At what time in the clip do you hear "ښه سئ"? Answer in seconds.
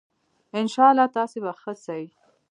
1.61-2.03